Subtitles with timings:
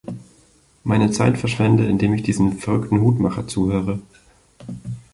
[0.83, 3.99] Meine Zeit verschwende indem ich diesen verrückten Hutmacher zuzuhöre.